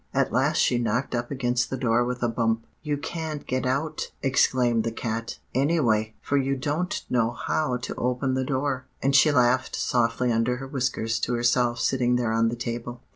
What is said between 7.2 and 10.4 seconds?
how to open the door.' And she laughed softly